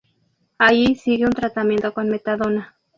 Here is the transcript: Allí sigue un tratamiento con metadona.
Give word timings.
Allí 0.57 0.95
sigue 0.95 1.25
un 1.25 1.31
tratamiento 1.33 1.93
con 1.93 2.09
metadona. 2.09 2.75